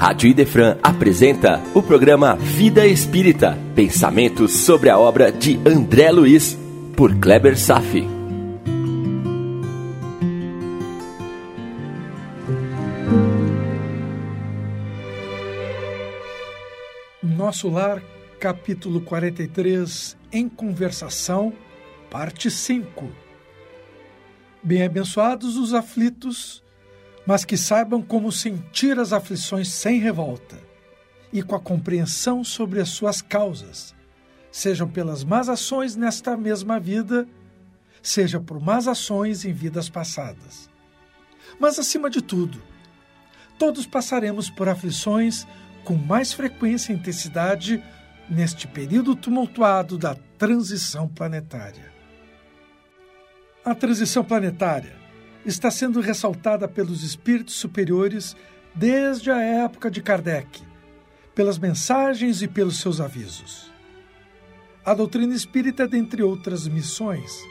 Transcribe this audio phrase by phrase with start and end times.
[0.00, 6.58] Rádio Idefran apresenta o programa Vida Espírita, pensamentos sobre a obra de André Luiz,
[6.96, 8.08] por Kleber Safi.
[17.22, 18.02] Nosso Lar,
[18.40, 21.52] capítulo 43, em conversação,
[22.10, 23.06] parte 5.
[24.62, 26.62] Bem-abençoados os aflitos,
[27.30, 30.58] mas que saibam como sentir as aflições sem revolta
[31.32, 33.94] e com a compreensão sobre as suas causas,
[34.50, 37.28] sejam pelas más ações nesta mesma vida,
[38.02, 40.68] seja por más ações em vidas passadas.
[41.56, 42.60] Mas, acima de tudo,
[43.56, 45.46] todos passaremos por aflições
[45.84, 47.80] com mais frequência e intensidade
[48.28, 51.92] neste período tumultuado da transição planetária.
[53.64, 54.99] A transição planetária
[55.44, 58.36] está sendo ressaltada pelos espíritos superiores
[58.74, 60.62] desde a época de Kardec,
[61.34, 63.70] pelas mensagens e pelos seus avisos.
[64.84, 67.42] A doutrina espírita, dentre outras missões,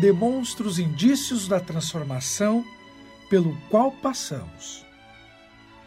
[0.00, 2.64] demonstra os indícios da transformação
[3.28, 4.84] pelo qual passamos.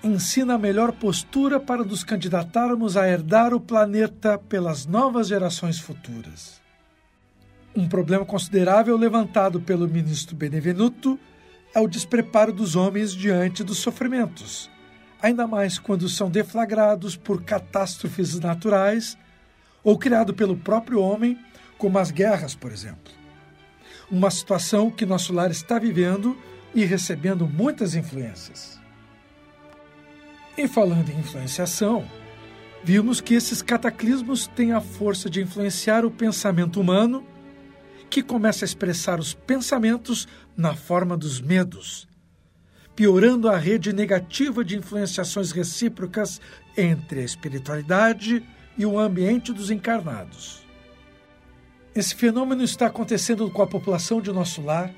[0.04, 6.62] Ensina a melhor postura para nos candidatarmos a herdar o planeta pelas novas gerações futuras.
[7.76, 11.20] Um problema considerável levantado pelo ministro Benevenuto
[11.76, 14.72] é o despreparo dos homens diante dos sofrimentos,
[15.22, 19.18] ainda mais quando são deflagrados por catástrofes naturais
[19.84, 21.38] ou criado pelo próprio homem,
[21.78, 23.14] como as guerras, por exemplo.
[24.10, 26.38] Uma situação que nosso lar está vivendo
[26.74, 28.80] e recebendo muitas influências.
[30.58, 32.08] E falando em influenciação,
[32.86, 37.26] vimos que esses cataclismos têm a força de influenciar o pensamento humano
[38.16, 42.08] que começa a expressar os pensamentos na forma dos medos,
[42.96, 46.40] piorando a rede negativa de influenciações recíprocas
[46.78, 48.42] entre a espiritualidade
[48.78, 50.66] e o ambiente dos encarnados.
[51.94, 54.94] Esse fenômeno está acontecendo com a população de nosso lar,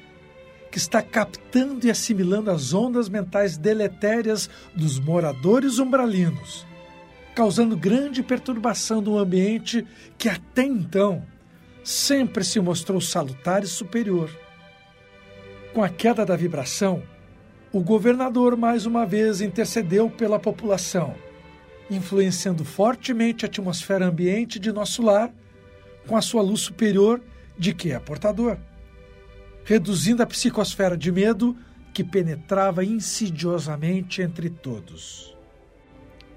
[0.72, 6.68] que está captando e assimilando as ondas mentais deletérias dos moradores umbralinos,
[7.34, 9.84] causando grande perturbação no ambiente
[10.20, 11.26] que até então
[11.88, 14.30] sempre se mostrou salutar e superior.
[15.74, 17.02] Com a queda da vibração,
[17.72, 21.16] o governador mais uma vez intercedeu pela população,
[21.90, 25.34] influenciando fortemente a atmosfera ambiente de nosso lar
[26.06, 27.22] com a sua luz superior
[27.58, 28.58] de que é portador,
[29.64, 31.56] reduzindo a psicosfera de medo
[31.94, 35.34] que penetrava insidiosamente entre todos.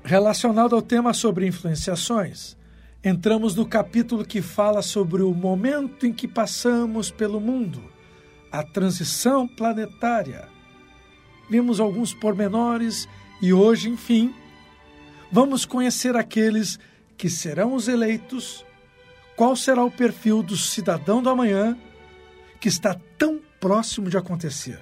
[0.05, 2.57] Relacionado ao tema sobre influenciações,
[3.03, 7.83] entramos no capítulo que fala sobre o momento em que passamos pelo mundo,
[8.53, 10.49] a transição planetária.
[11.49, 13.09] Vimos alguns pormenores
[13.41, 14.35] e hoje, enfim,
[15.33, 16.79] vamos conhecer aqueles
[17.17, 18.65] que serão os eleitos,
[19.35, 21.77] qual será o perfil do cidadão do amanhã
[22.61, 24.79] que está tão próximo de acontecer.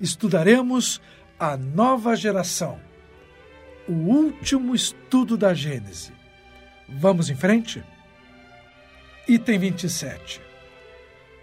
[0.00, 1.00] Estudaremos
[1.38, 2.80] a nova geração,
[3.88, 6.19] o último estudo da Gênese
[6.92, 7.84] Vamos em frente?
[9.28, 10.40] Item 27.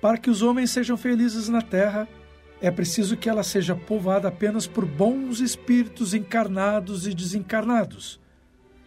[0.01, 2.07] Para que os homens sejam felizes na terra,
[2.61, 8.19] é preciso que ela seja povoada apenas por bons espíritos encarnados e desencarnados,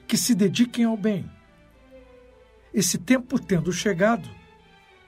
[0.07, 1.31] que se dediquem ao bem.
[2.75, 4.29] Esse tempo tendo chegado,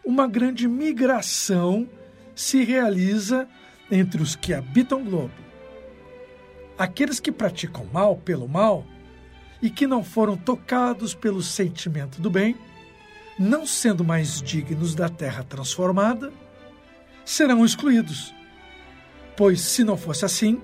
[0.05, 1.89] uma grande migração
[2.35, 3.47] se realiza
[3.91, 5.35] entre os que habitam o globo.
[6.79, 8.87] Aqueles que praticam mal pelo mal
[9.63, 12.57] e que não foram tocados pelo sentimento do bem,
[13.39, 16.33] não sendo mais dignos da terra transformada,
[17.25, 18.35] serão excluídos.
[19.37, 20.61] Pois, se não fosse assim,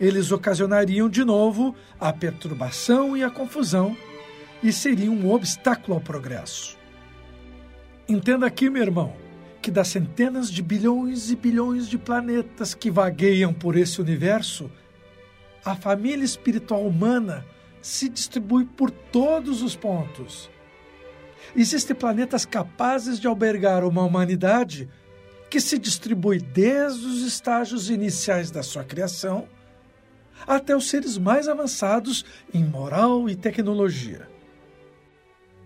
[0.00, 3.96] eles ocasionariam de novo a perturbação e a confusão
[4.62, 6.76] e seriam um obstáculo ao progresso.
[8.08, 9.14] Entenda aqui, meu irmão,
[9.62, 14.70] que das centenas de bilhões e bilhões de planetas que vagueiam por esse universo,
[15.64, 17.46] a família espiritual humana
[17.84, 20.50] se distribui por todos os pontos.
[21.54, 24.88] Existem planetas capazes de albergar uma humanidade
[25.50, 29.46] que se distribui desde os estágios iniciais da sua criação
[30.46, 34.30] até os seres mais avançados em moral e tecnologia.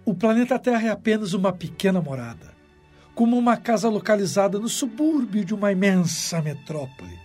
[0.04, 2.52] O planeta Terra é apenas uma pequena morada,
[3.14, 7.16] como uma casa localizada no subúrbio de uma imensa metrópole.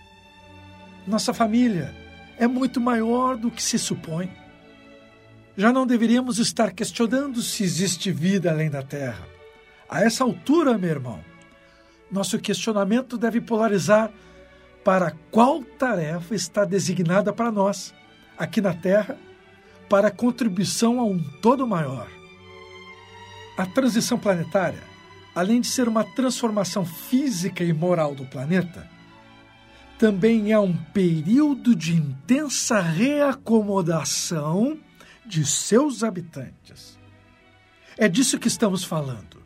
[1.04, 1.92] Nossa família
[2.38, 4.43] é muito maior do que se supõe
[5.56, 9.26] já não deveríamos estar questionando se existe vida além da Terra.
[9.88, 11.24] A essa altura, meu irmão,
[12.10, 14.10] nosso questionamento deve polarizar
[14.84, 17.94] para qual tarefa está designada para nós,
[18.36, 19.16] aqui na Terra
[19.88, 22.08] para contribuição a um todo maior.
[23.56, 24.82] A transição planetária,
[25.34, 28.90] além de ser uma transformação física e moral do planeta,
[29.98, 34.78] também é um período de intensa reacomodação
[35.24, 36.98] de seus habitantes.
[37.96, 39.42] É disso que estamos falando.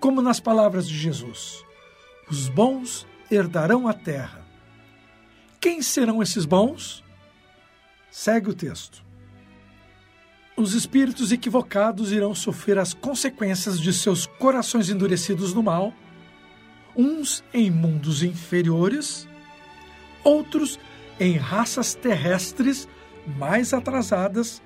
[0.00, 1.64] Como nas palavras de Jesus:
[2.28, 4.44] os bons herdarão a terra.
[5.60, 7.02] Quem serão esses bons?
[8.10, 9.02] Segue o texto.
[10.56, 15.92] Os espíritos equivocados irão sofrer as consequências de seus corações endurecidos no mal,
[16.96, 19.26] uns em mundos inferiores,
[20.22, 20.78] outros
[21.18, 22.88] em raças terrestres
[23.26, 24.62] mais atrasadas,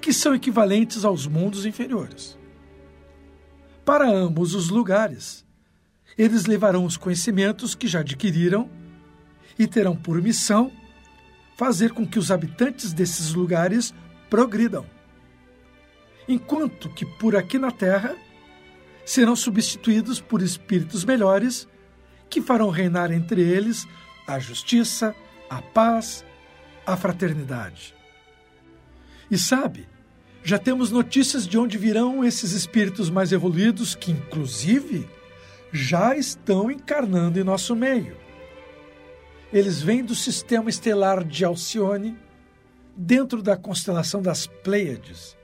[0.00, 2.38] que são equivalentes aos mundos inferiores.
[3.84, 5.44] Para ambos os lugares,
[6.16, 8.70] eles levarão os conhecimentos que já adquiriram
[9.58, 10.72] e terão por missão
[11.56, 13.94] fazer com que os habitantes desses lugares
[14.30, 14.86] progridam
[16.28, 18.16] enquanto que por aqui na terra
[19.04, 21.68] serão substituídos por espíritos melhores
[22.30, 23.86] que farão reinar entre eles
[24.26, 25.14] a justiça,
[25.50, 26.24] a paz,
[26.86, 27.94] a fraternidade.
[29.30, 29.88] E sabe,
[30.42, 35.08] já temos notícias de onde virão esses espíritos mais evoluídos que, inclusive,
[35.72, 38.16] já estão encarnando em nosso meio.
[39.52, 42.16] Eles vêm do sistema estelar de Alcione,
[42.96, 45.36] dentro da constelação das Pleiades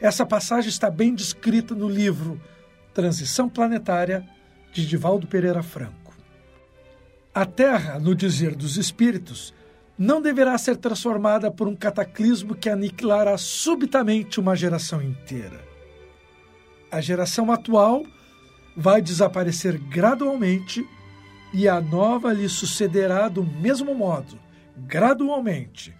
[0.00, 2.40] essa passagem está bem descrita no livro
[2.94, 4.24] Transição Planetária,
[4.72, 6.14] de Divaldo Pereira Franco.
[7.34, 9.52] A Terra, no dizer dos espíritos,
[9.98, 15.60] não deverá ser transformada por um cataclismo que aniquilará subitamente uma geração inteira.
[16.90, 18.04] A geração atual
[18.76, 20.86] vai desaparecer gradualmente
[21.52, 24.38] e a nova lhe sucederá do mesmo modo,
[24.76, 25.94] gradualmente,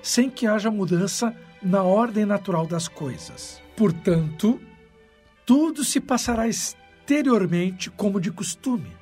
[0.00, 3.60] sem que haja mudança na ordem natural das coisas.
[3.76, 4.58] Portanto,
[5.44, 8.96] tudo se passará exteriormente como de costume,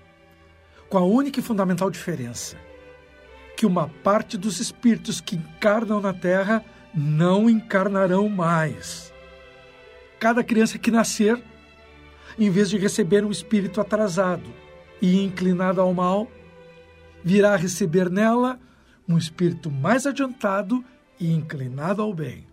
[0.89, 2.57] com a única e fundamental diferença:
[3.65, 6.63] que uma parte dos espíritos que encarnam na Terra
[6.95, 9.11] não encarnarão mais.
[10.21, 11.43] Cada criança que nascer,
[12.39, 14.53] em vez de receber um espírito atrasado
[15.01, 16.31] e inclinado ao mal,
[17.25, 18.61] virá receber nela
[19.09, 20.85] um espírito mais adiantado
[21.19, 22.47] e inclinado ao bem.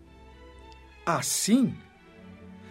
[1.05, 1.75] Assim,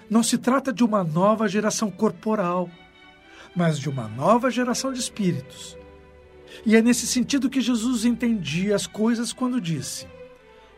[0.08, 2.70] não se trata de uma nova geração corporal,
[3.54, 5.76] mas de uma nova geração de espíritos.
[6.64, 10.06] E é nesse sentido que Jesus entendia as coisas quando disse: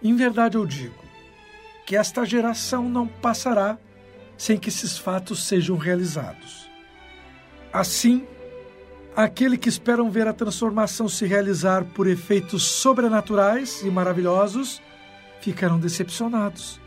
[0.03, 1.03] Em verdade eu digo
[1.87, 3.79] que esta geração não passará
[4.37, 6.71] sem que esses fatos sejam realizados.
[7.73, 8.27] Assim,
[9.15, 14.81] aquele que esperam ver a transformação se realizar por efeitos sobrenaturais e maravilhosos
[15.41, 16.81] ficarão decepcionados.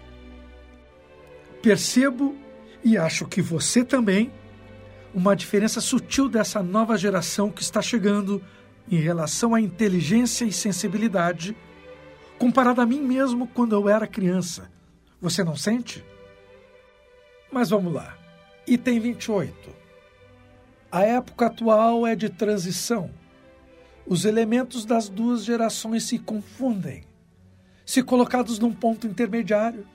[1.61, 2.35] Percebo,
[2.83, 4.31] e acho que você também,
[5.13, 8.41] uma diferença sutil dessa nova geração que está chegando
[8.89, 11.55] em relação à inteligência e sensibilidade,
[12.37, 14.71] comparada a mim mesmo quando eu era criança.
[15.21, 16.03] Você não sente?
[17.51, 18.17] Mas vamos lá.
[18.67, 19.69] Item 28.
[20.91, 23.09] A época atual é de transição.
[24.05, 27.03] Os elementos das duas gerações se confundem
[27.85, 29.85] se colocados num ponto intermediário,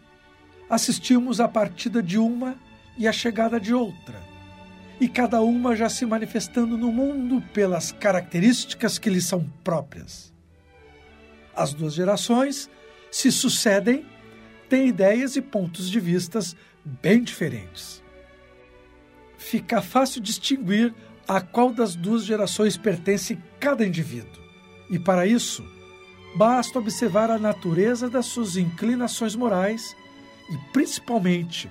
[0.69, 2.55] assistimos à partida de uma
[2.97, 4.23] e à chegada de outra,
[5.01, 10.31] e cada uma já se manifestando no mundo pelas características que lhe são próprias.
[11.57, 12.69] As duas gerações
[13.11, 14.05] se sucedem,
[14.69, 16.55] têm ideias e pontos de vistas
[16.85, 18.03] bem diferentes.
[19.39, 20.95] Fica fácil distinguir
[21.27, 24.43] a qual das duas gerações pertence cada indivíduo,
[24.91, 25.65] e para isso,
[26.37, 29.97] basta observar a natureza das suas inclinações morais
[30.51, 31.71] e, principalmente,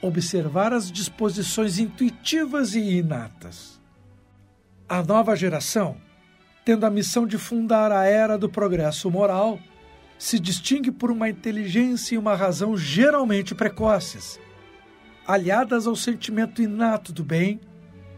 [0.00, 3.80] observar as disposições intuitivas e inatas.
[4.88, 5.96] A nova geração,
[6.64, 9.58] tendo a missão de fundar a era do progresso moral,
[10.18, 14.40] se distingue por uma inteligência e uma razão geralmente precoces,
[15.26, 17.60] aliadas ao sentimento inato do bem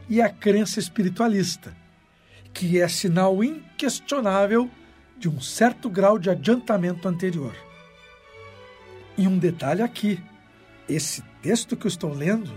[0.08, 1.76] e à crença espiritualista,
[2.52, 4.70] que é sinal inquestionável
[5.18, 7.54] de um certo grau de adiantamento anterior.
[9.16, 10.22] E um detalhe aqui:
[10.88, 12.52] esse texto que eu estou lendo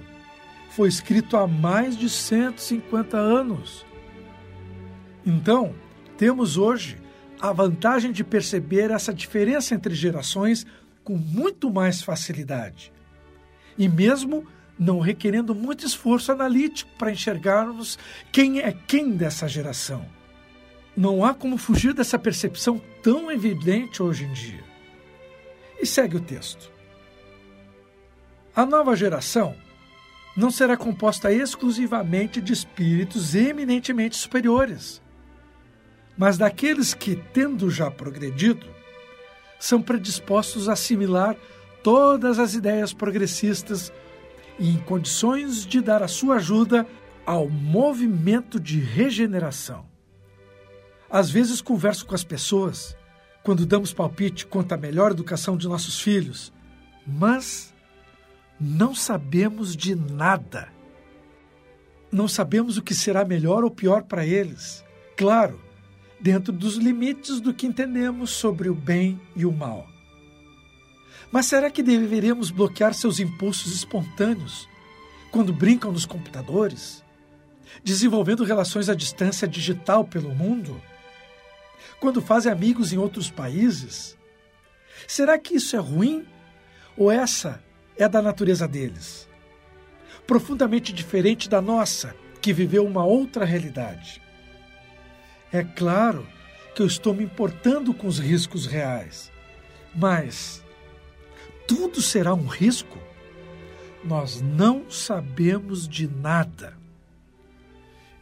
[0.71, 3.85] foi escrito há mais de 150 anos.
[5.25, 5.75] Então,
[6.17, 6.97] temos hoje
[7.39, 10.65] a vantagem de perceber essa diferença entre gerações
[11.03, 12.93] com muito mais facilidade.
[13.77, 14.45] E mesmo
[14.77, 18.00] não requerendo muito esforço analítico para enxergarmos
[18.31, 20.05] quem é quem dessa geração.
[20.95, 24.63] Não há como fugir dessa percepção tão evidente hoje em dia.
[25.79, 26.71] E segue o texto.
[28.53, 29.55] A nova geração
[30.36, 35.01] não será composta exclusivamente de espíritos eminentemente superiores,
[36.17, 38.67] mas daqueles que, tendo já progredido,
[39.58, 41.36] são predispostos a assimilar
[41.81, 43.91] todas as ideias progressistas
[44.60, 46.86] e em condições de dar a sua ajuda
[47.25, 49.86] ao movimento de regeneração.
[51.10, 52.98] Às vezes converso com as pessoas
[53.43, 56.51] quando damos palpite quanto à melhor educação de nossos filhos,
[57.08, 57.70] mas
[58.63, 60.71] não sabemos de nada.
[62.11, 64.85] Não sabemos o que será melhor ou pior para eles.
[65.17, 65.59] Claro,
[66.19, 69.87] dentro dos limites do que entendemos sobre o bem e o mal.
[71.31, 74.69] Mas será que deveríamos bloquear seus impulsos espontâneos
[75.31, 77.03] quando brincam nos computadores?
[77.83, 80.79] Desenvolvendo relações à distância digital pelo mundo?
[81.99, 84.15] Quando fazem amigos em outros países?
[85.07, 86.27] Será que isso é ruim?
[86.95, 87.63] Ou essa
[88.01, 89.29] é da natureza deles?
[90.25, 94.22] Profundamente diferente da nossa, que viveu uma outra realidade.
[95.51, 96.27] É claro
[96.74, 99.31] que eu estou me importando com os riscos reais,
[99.93, 100.63] mas
[101.67, 102.98] tudo será um risco?
[104.03, 106.77] Nós não sabemos de nada.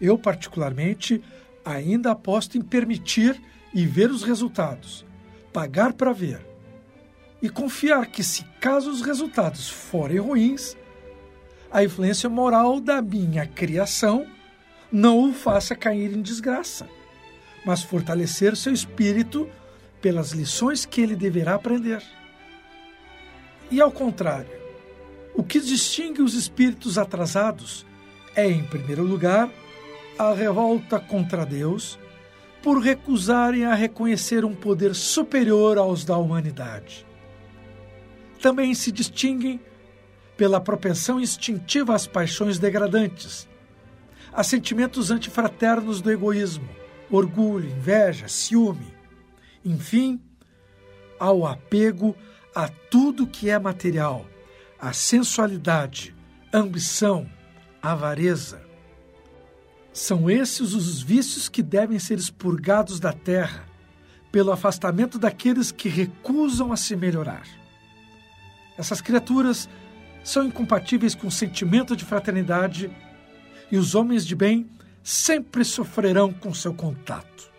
[0.02, 1.24] Eu, particularmente,
[1.64, 3.42] ainda aposto em permitir
[3.74, 5.06] e ver os resultados,
[5.54, 6.49] pagar para ver
[7.41, 10.75] e confiar que, se caso os resultados forem ruins,
[11.72, 14.25] a influência moral da minha criação
[14.91, 16.88] não o faça cair em desgraça,
[17.65, 19.48] mas fortalecer seu espírito
[20.01, 22.01] pelas lições que ele deverá aprender.
[23.69, 24.50] E ao contrário,
[25.36, 27.86] o que distingue os espíritos atrasados
[28.36, 29.50] é, em primeiro lugar,
[30.17, 32.00] a revolta contra Deus
[32.62, 37.05] por recusarem a reconhecer um poder superior aos da humanidade.
[38.41, 39.60] Também se distinguem
[40.38, 43.48] pela propensão instintiva às paixões degradantes,
[44.31, 46.69] a sentimentos antifraternos do egoísmo,
[47.12, 48.93] orgulho, inveja, ciúme,
[49.65, 50.22] enfim,
[51.19, 52.15] ao apego
[52.55, 54.25] a tudo que é material,
[54.79, 56.15] a sensualidade,
[56.53, 57.29] ambição,
[57.81, 58.62] avareza.
[59.91, 63.65] São esses os vícios que devem ser expurgados da terra,
[64.31, 67.59] pelo afastamento daqueles que recusam a se melhorar.
[68.80, 69.68] Essas criaturas
[70.24, 72.90] são incompatíveis com o sentimento de fraternidade
[73.70, 74.70] e os homens de bem
[75.04, 77.52] sempre sofrerão com seu contato.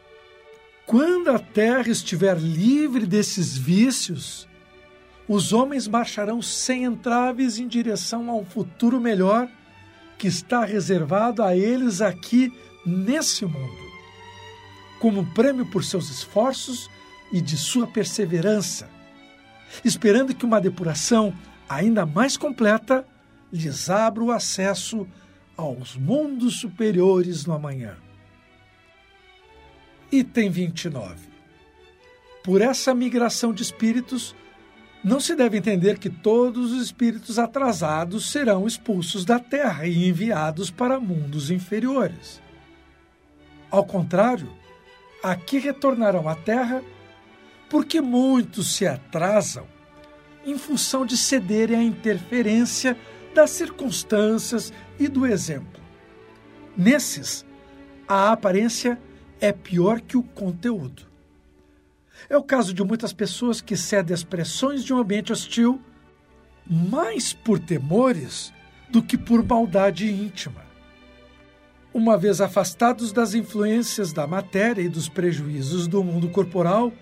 [0.87, 4.49] Quando a terra estiver livre desses vícios,
[5.29, 9.47] os homens marcharão sem entraves em direção a um futuro melhor
[10.17, 12.51] que está reservado a eles aqui
[12.85, 13.91] nesse mundo.
[14.99, 16.89] Como prêmio por seus esforços
[17.31, 18.89] e de sua perseverança,
[19.85, 21.33] esperando que uma depuração
[21.69, 23.07] ainda mais completa
[23.53, 25.07] lhes abra o acesso
[25.57, 27.97] aos mundos superiores no amanhã.
[30.11, 31.29] Item 29.
[32.43, 34.35] Por essa migração de espíritos,
[35.05, 40.71] não se deve entender que todos os espíritos atrasados serão expulsos da Terra e enviados
[40.71, 42.41] para mundos inferiores.
[43.71, 44.53] Ao contrário,
[45.23, 46.83] aqui retornarão à Terra
[47.71, 49.67] porque muitos se atrasam
[50.45, 52.97] em função de cederem à interferência
[53.33, 55.81] das circunstâncias e do exemplo.
[56.77, 57.47] Nesses,
[58.09, 59.01] a aparência
[59.41, 61.05] é pior que o conteúdo.
[62.29, 65.81] É o caso de muitas pessoas que cedem às pressões de um ambiente hostil
[66.67, 68.53] mais por temores
[68.91, 70.65] do que por maldade íntima.
[71.95, 76.93] Uma vez afastados das influências da matéria e dos prejuízos do mundo corporal,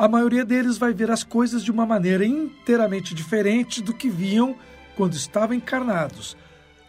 [0.00, 4.56] a maioria deles vai ver as coisas de uma maneira inteiramente diferente do que viam
[4.96, 6.38] quando estavam encarnados,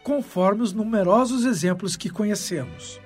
[0.01, 3.01] conforme os numerosos exemplos que conhecemos.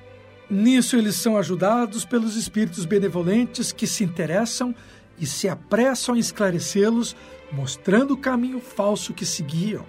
[0.48, 4.76] Nisso, eles são ajudados pelos espíritos benevolentes que se interessam
[5.18, 7.16] e se apressam em esclarecê-los,
[7.52, 9.88] mostrando o caminho falso que seguiam.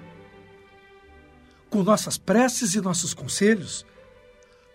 [1.68, 3.84] Com nossas preces e nossos conselhos,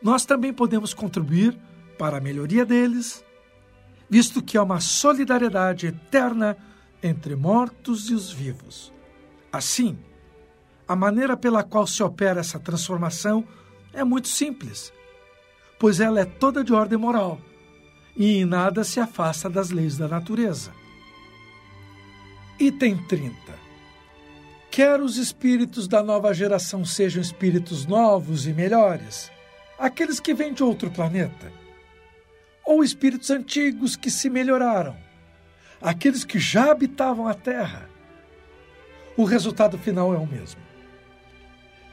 [0.04, 1.58] nós também podemos contribuir
[1.98, 3.26] para a melhoria deles,
[4.12, 6.56] visto que há uma solidariedade eterna
[7.02, 8.94] entre mortos e os vivos.
[9.52, 9.98] Assim,
[10.88, 13.44] a maneira pela qual se opera essa transformação
[13.92, 14.94] é muito simples
[15.82, 17.42] pois ela é toda de ordem moral
[18.16, 20.72] e em nada se afasta das leis da natureza.
[22.60, 23.36] Item 30.
[24.70, 29.32] Quer os espíritos da nova geração sejam espíritos novos e melhores,
[29.80, 31.52] aqueles que vêm de outro planeta,
[32.66, 34.96] ou espíritos antigos que se melhoraram,
[35.82, 37.90] aqueles que já habitavam a Terra,
[39.18, 40.62] o resultado final é o mesmo.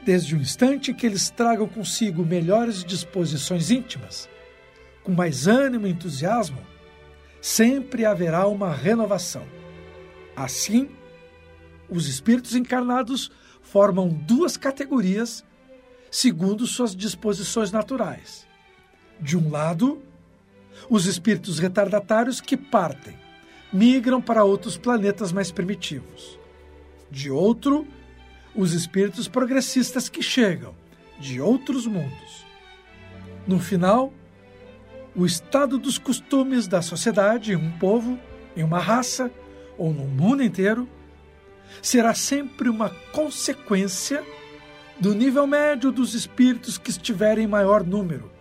[0.03, 4.29] Desde o instante que eles tragam consigo melhores disposições íntimas,
[5.03, 6.65] com mais ânimo e entusiasmo,
[7.41, 9.45] sempre haverá uma renovação.
[10.35, 10.89] Assim,
[11.89, 15.43] os espíritos encarnados formam duas categorias
[16.09, 18.47] segundo suas disposições naturais.
[19.19, 20.01] De um lado,
[20.89, 23.17] os espíritos retardatários que partem,
[23.73, 26.37] migram para outros planetas mais primitivos.
[27.09, 27.87] De outro,
[28.55, 30.75] os espíritos progressistas que chegam
[31.19, 32.45] de outros mundos.
[33.47, 34.13] No final,
[35.15, 38.19] o estado dos costumes da sociedade em um povo,
[38.55, 39.31] em uma raça
[39.77, 40.87] ou no mundo inteiro
[41.81, 44.23] será sempre uma consequência
[44.99, 48.31] do nível médio dos espíritos que estiverem em maior número,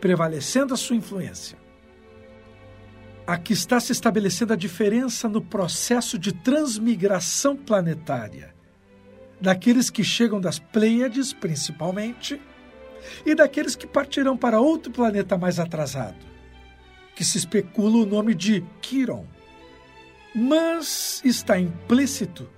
[0.00, 1.59] prevalecendo a sua influência.
[3.30, 8.52] Aqui está se estabelecendo a diferença no processo de transmigração planetária,
[9.40, 12.42] daqueles que chegam das Pleiades, principalmente,
[13.24, 16.18] e daqueles que partirão para outro planeta mais atrasado,
[17.14, 19.24] que se especula o nome de Quiron.
[20.34, 22.50] Mas está implícito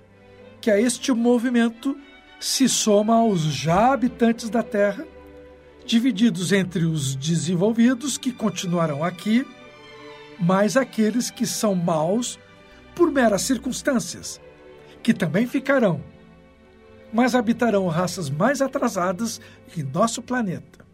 [0.59, 1.95] que a este movimento
[2.39, 5.05] se soma aos já habitantes da Terra,
[5.85, 9.45] divididos entre os desenvolvidos que continuarão aqui,
[10.39, 12.39] mais aqueles que são maus
[12.95, 14.39] por meras circunstâncias,
[15.01, 16.03] que também ficarão,
[17.11, 19.39] mas habitarão raças mais atrasadas
[19.75, 20.85] em nosso planeta.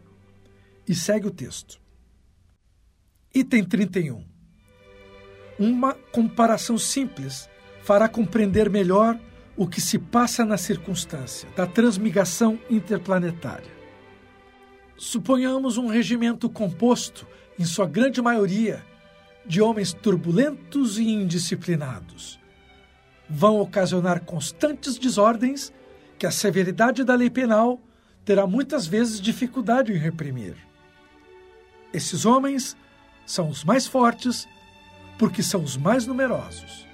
[0.88, 1.80] E segue o texto.
[3.34, 4.24] Item 31.
[5.58, 7.50] Uma comparação simples
[7.84, 9.20] fará compreender melhor
[9.56, 13.72] o que se passa na circunstância da transmigração interplanetária.
[14.98, 17.28] Suponhamos um regimento composto,
[17.58, 18.84] em sua grande maioria,
[19.50, 22.40] de homens turbulentos e indisciplinados.
[23.30, 25.74] Vão ocasionar constantes desordens
[26.18, 27.82] que a severidade da lei penal
[28.24, 30.56] terá muitas vezes dificuldade em reprimir.
[31.94, 32.78] Esses homens
[33.26, 34.48] são os mais fortes
[35.18, 36.88] porque são os mais numerosos.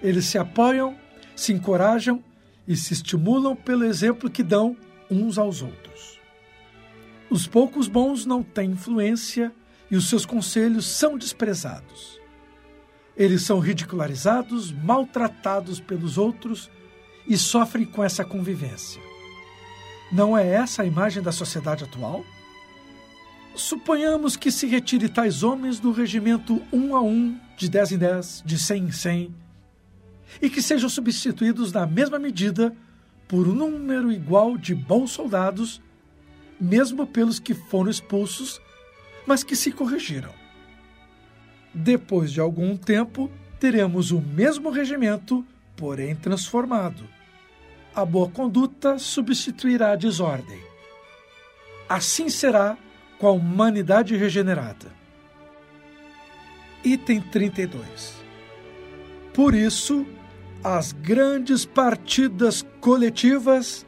[0.00, 0.96] Eles se apoiam
[1.38, 2.22] se encorajam
[2.66, 4.76] e se estimulam pelo exemplo que dão
[5.08, 6.18] uns aos outros.
[7.30, 9.52] Os poucos bons não têm influência
[9.90, 12.18] e os seus conselhos são desprezados.
[13.16, 16.70] Eles são ridicularizados, maltratados pelos outros
[17.26, 19.00] e sofrem com essa convivência.
[20.12, 22.24] Não é essa a imagem da sociedade atual?
[23.54, 28.42] Suponhamos que se retire tais homens do regimento um a um, de dez em dez,
[28.46, 29.34] de cem em cem,
[30.40, 32.74] e que sejam substituídos na mesma medida
[33.26, 35.82] por um número igual de bons soldados,
[36.60, 38.60] mesmo pelos que foram expulsos,
[39.28, 40.32] mas que se corrigiram.
[41.74, 45.44] Depois de algum tempo, teremos o mesmo regimento,
[45.76, 47.04] porém transformado.
[47.94, 50.62] A boa conduta substituirá a desordem.
[51.86, 52.78] Assim será
[53.18, 54.90] com a humanidade regenerada.
[56.82, 58.14] Item 32.
[59.34, 60.06] Por isso,
[60.64, 63.84] as grandes partidas coletivas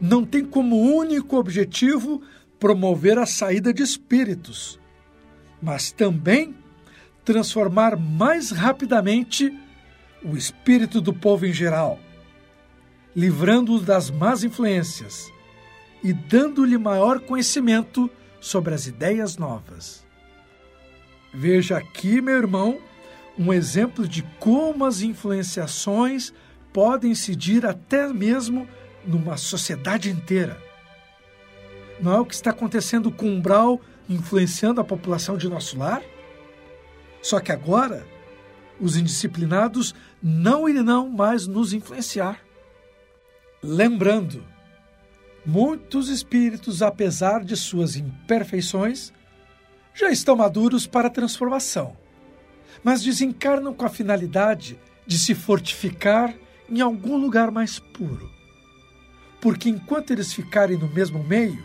[0.00, 2.22] não têm como único objetivo
[2.60, 4.78] promover a saída de espíritos,
[5.60, 6.54] mas também
[7.24, 9.52] transformar mais rapidamente
[10.22, 11.98] o espírito do povo em geral,
[13.16, 15.32] livrando-o das más influências
[16.04, 20.06] e dando-lhe maior conhecimento sobre as ideias novas.
[21.32, 22.78] Veja aqui, meu irmão,
[23.38, 26.32] um exemplo de como as influenciações
[26.72, 28.68] podem incidir até mesmo
[29.06, 30.69] numa sociedade inteira.
[32.02, 36.02] Não é o que está acontecendo com o umbral influenciando a população de nosso lar?
[37.22, 38.06] Só que agora,
[38.80, 42.40] os indisciplinados não irão mais nos influenciar.
[43.62, 44.42] Lembrando,
[45.44, 49.12] muitos espíritos, apesar de suas imperfeições,
[49.94, 51.96] já estão maduros para a transformação
[52.82, 56.34] mas desencarnam com a finalidade de se fortificar
[56.68, 58.30] em algum lugar mais puro.
[59.40, 61.64] Porque enquanto eles ficarem no mesmo meio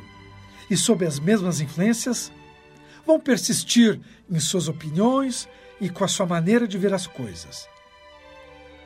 [0.69, 2.31] e sob as mesmas influências,
[3.05, 3.99] vão persistir
[4.29, 5.47] em suas opiniões
[5.79, 7.67] e com a sua maneira de ver as coisas.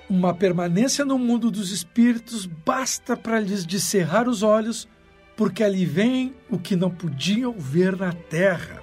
[0.10, 4.88] Uma permanência no mundo dos espíritos basta para lhes descerrar os olhos,
[5.38, 8.82] porque ali vem o que não podiam ver na terra.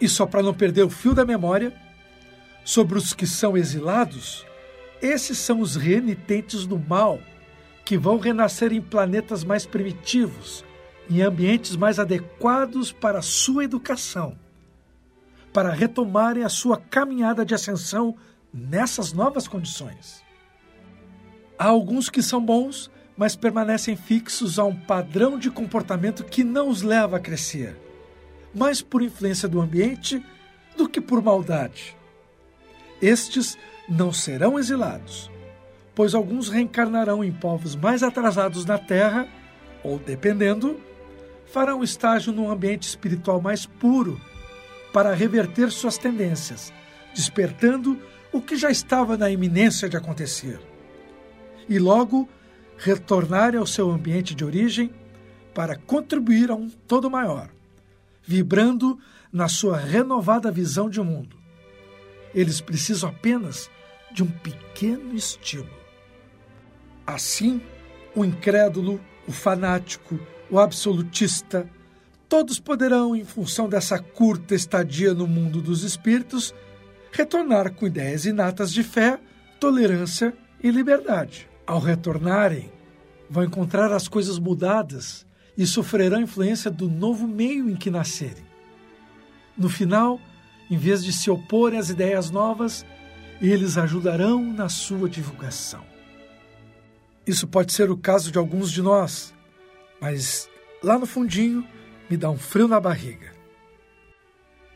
[0.00, 1.74] E só para não perder o fio da memória,
[2.64, 4.46] sobre os que são exilados,
[5.02, 7.18] esses são os renitentes do mal,
[7.84, 10.64] que vão renascer em planetas mais primitivos,
[11.08, 14.36] em ambientes mais adequados para a sua educação,
[15.52, 18.16] para retomarem a sua caminhada de ascensão
[18.52, 20.22] nessas novas condições.
[21.58, 26.68] Há alguns que são bons, mas permanecem fixos a um padrão de comportamento que não
[26.68, 27.76] os leva a crescer,
[28.54, 30.24] mais por influência do ambiente
[30.76, 31.96] do que por maldade.
[33.02, 33.58] Estes
[33.88, 35.30] não serão exilados,
[35.94, 39.28] pois alguns reencarnarão em povos mais atrasados na Terra,
[39.82, 40.80] ou, dependendo,
[41.52, 44.20] farão estágio num ambiente espiritual mais puro
[44.92, 46.72] para reverter suas tendências,
[47.14, 48.00] despertando
[48.32, 50.60] o que já estava na iminência de acontecer.
[51.68, 52.28] E logo
[52.78, 54.92] retornarem ao seu ambiente de origem
[55.54, 57.50] para contribuir a um todo maior,
[58.22, 58.98] vibrando
[59.32, 61.36] na sua renovada visão de mundo.
[62.34, 63.68] Eles precisam apenas
[64.12, 65.78] de um pequeno estímulo.
[67.06, 67.60] Assim,
[68.14, 70.18] o incrédulo, o fanático,
[70.50, 71.68] o absolutista,
[72.28, 76.54] todos poderão, em função dessa curta estadia no mundo dos espíritos,
[77.12, 79.18] retornar com ideias inatas de fé,
[79.58, 81.48] tolerância e liberdade.
[81.66, 82.72] Ao retornarem,
[83.28, 88.44] vão encontrar as coisas mudadas e sofrerão influência do novo meio em que nascerem.
[89.56, 90.20] No final,
[90.70, 92.84] em vez de se oporem às ideias novas,
[93.40, 95.84] eles ajudarão na sua divulgação.
[97.26, 99.34] Isso pode ser o caso de alguns de nós,
[100.00, 100.48] mas
[100.82, 101.66] lá no fundinho
[102.08, 103.32] me dá um frio na barriga.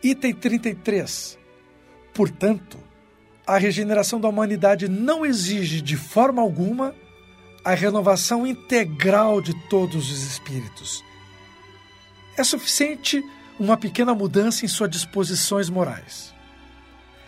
[0.02, 1.38] Item 33.
[2.12, 2.78] Portanto,
[3.46, 6.94] a regeneração da humanidade não exige de forma alguma
[7.64, 11.02] a renovação integral de todos os espíritos.
[12.36, 13.22] É suficiente
[13.58, 16.34] uma pequena mudança em suas disposições morais.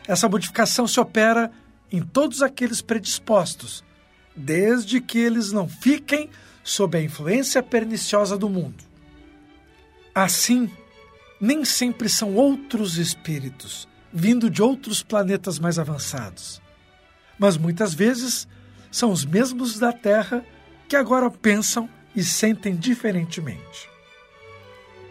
[0.07, 1.51] Essa modificação se opera
[1.91, 3.85] em todos aqueles predispostos,
[4.35, 6.29] desde que eles não fiquem
[6.67, 8.83] sob a influência perniciosa do mundo.
[10.13, 10.69] Assim,
[11.41, 16.61] nem sempre são outros espíritos, vindo de outros planetas mais avançados.
[17.39, 18.49] Mas muitas vezes
[18.91, 20.45] são os mesmos da Terra
[20.89, 23.89] que agora pensam e sentem diferentemente.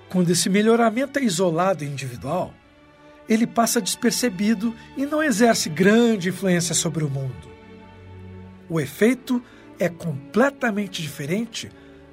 [0.09, 2.53] Quando esse melhoramento é isolado e individual,
[3.29, 7.47] ele passa despercebido e não exerce grande influência sobre o mundo.
[8.67, 9.41] O efeito
[9.79, 11.71] é completamente diferente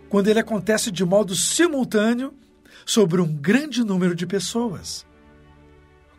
[0.09, 2.35] quando ele acontece de modo simultâneo
[2.85, 5.07] sobre um grande número de pessoas.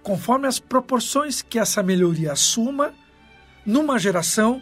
[0.02, 2.94] Conforme as proporções que essa melhoria assuma,
[3.66, 4.62] numa geração,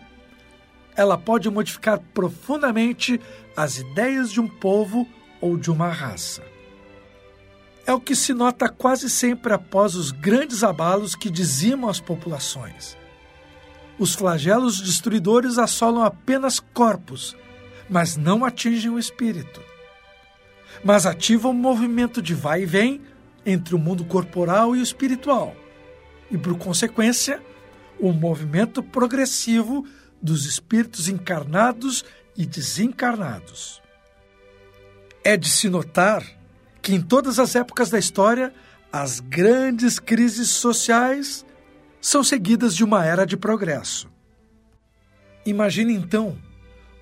[0.96, 3.20] ela pode modificar profundamente
[3.56, 5.08] as ideias de um povo
[5.40, 6.44] ou de uma raça
[7.86, 12.98] é o que se nota quase sempre após os grandes abalos que dizimam as populações.
[14.02, 17.38] Os flagelos destruidores assolam apenas corpos,
[17.88, 19.62] mas não atingem o espírito.
[20.84, 23.00] Mas ativam um movimento de vai e vem
[23.46, 25.56] entre o mundo corporal e o espiritual,
[26.32, 27.40] e, por consequência,
[28.00, 29.86] o movimento progressivo
[30.20, 32.04] dos espíritos encarnados
[32.36, 33.84] e desencarnados.
[35.24, 36.26] É de se notar
[36.82, 38.52] que em todas as épocas da história,
[38.92, 41.46] as grandes crises sociais
[42.02, 44.10] são seguidas de uma era de progresso.
[45.46, 46.38] Imagine então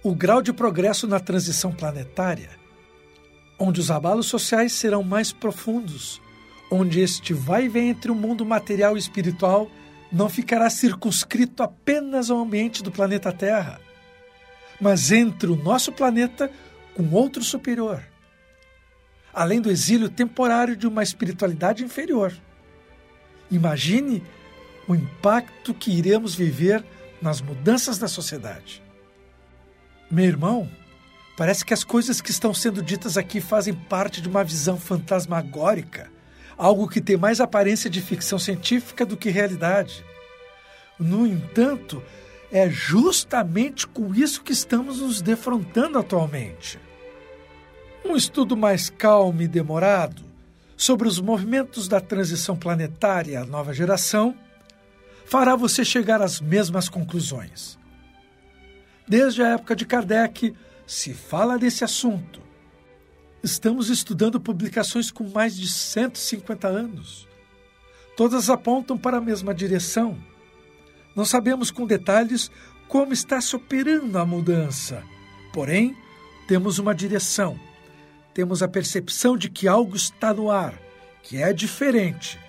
[0.04, 2.52] o grau de progresso na transição planetária,
[3.58, 6.22] onde os abalos sociais serão mais profundos,
[6.70, 9.70] onde este vai e vem entre o mundo material e espiritual
[10.12, 13.80] não ficará circunscrito apenas ao ambiente do planeta Terra,
[14.82, 16.52] mas entre o nosso planeta
[16.96, 18.04] com outro superior
[19.34, 22.34] além do exílio temporário de uma espiritualidade inferior.
[23.50, 24.24] Imagine
[24.90, 26.84] o impacto que iremos viver
[27.22, 28.82] nas mudanças da sociedade.
[30.10, 30.68] Meu irmão,
[31.38, 36.10] parece que as coisas que estão sendo ditas aqui fazem parte de uma visão fantasmagórica,
[36.58, 40.04] algo que tem mais aparência de ficção científica do que realidade.
[40.98, 42.02] No entanto,
[42.52, 46.80] é justamente com isso que estamos nos defrontando atualmente.
[48.04, 50.24] Um estudo mais calmo e demorado
[50.76, 54.36] sobre os movimentos da transição planetária à nova geração
[55.30, 57.78] fará você chegar às mesmas conclusões.
[59.08, 62.42] Desde a época de Kardec, se fala desse assunto.
[63.42, 67.28] Estamos estudando publicações com mais de 150 anos.
[68.18, 70.18] Todas apontam para a mesma direção.
[71.16, 72.52] Não sabemos com detalhes
[72.88, 75.04] como está se operando a mudança,
[75.54, 75.96] porém,
[76.48, 77.60] temos uma direção
[78.40, 80.74] temos a percepção de que algo está no ar,
[81.24, 82.40] que é diferente.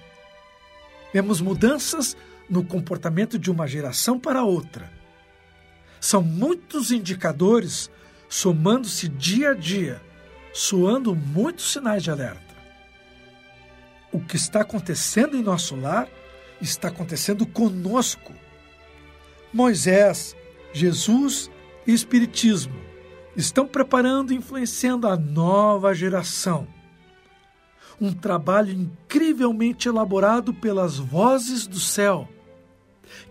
[1.12, 2.16] Vemos mudanças
[2.50, 4.92] no comportamento de uma geração para outra.
[6.00, 7.90] São muitos indicadores
[8.28, 10.02] somando-se dia a dia,
[10.52, 12.54] soando muitos sinais de alerta.
[14.12, 16.08] O que está acontecendo em nosso lar
[16.60, 18.32] está acontecendo conosco.
[19.52, 20.36] Moisés,
[20.72, 21.50] Jesus
[21.86, 22.80] e Espiritismo
[23.36, 26.66] estão preparando e influenciando a nova geração.
[28.00, 32.28] Um trabalho incrivelmente elaborado pelas vozes do céu,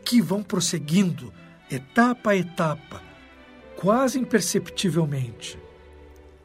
[0.03, 1.33] que vão prosseguindo
[1.69, 3.01] etapa a etapa,
[3.75, 5.57] quase imperceptivelmente.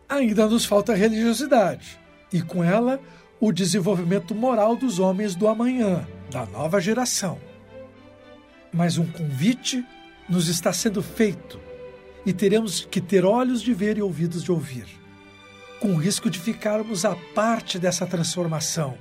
[0.08, 1.98] Ainda nos falta religiosidade,
[2.32, 3.00] e com ela
[3.40, 7.38] o desenvolvimento moral dos homens do amanhã, da nova geração.
[8.72, 9.84] Mas um convite
[10.28, 11.60] nos está sendo feito
[12.24, 14.86] e teremos que ter olhos de ver e ouvidos de ouvir,
[15.80, 18.96] com o risco de ficarmos à parte dessa transformação,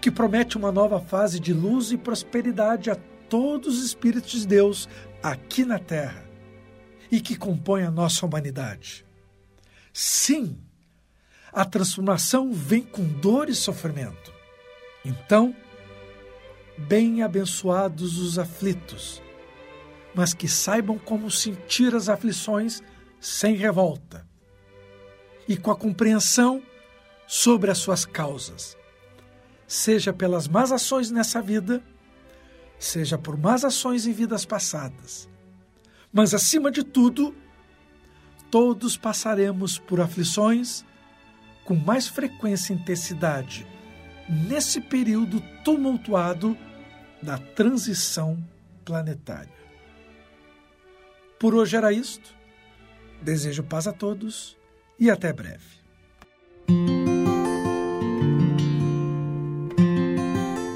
[0.00, 2.96] que promete uma nova fase de luz e prosperidade a
[3.32, 4.86] todos os espíritos de Deus
[5.22, 6.22] aqui na Terra
[7.10, 9.06] e que compõem a nossa humanidade.
[9.90, 10.60] Sim,
[11.50, 14.30] a transformação vem com dor e sofrimento.
[15.02, 15.56] Então,
[16.76, 19.22] bem abençoados os aflitos,
[20.14, 22.82] mas que saibam como sentir as aflições
[23.18, 24.28] sem revolta
[25.48, 26.62] e com a compreensão
[27.26, 28.76] sobre as suas causas,
[29.66, 31.82] seja pelas más ações nessa vida,
[32.84, 35.28] seja por más ações em vidas passadas.
[36.12, 37.34] Mas, acima de tudo,
[38.50, 40.84] todos passaremos por aflições
[41.64, 43.66] com mais frequência e intensidade
[44.28, 46.56] nesse período tumultuado
[47.22, 48.42] da transição
[48.84, 49.62] planetária.
[51.38, 52.34] Por hoje era isto.
[53.22, 54.58] Desejo paz a todos
[54.98, 55.81] e até breve.